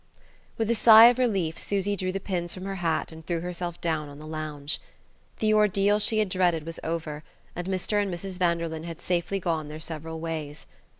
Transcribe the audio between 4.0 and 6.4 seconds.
on the lounge. The ordeal she had